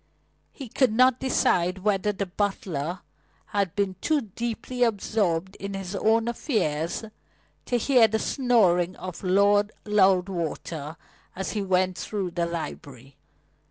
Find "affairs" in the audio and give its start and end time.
6.27-7.05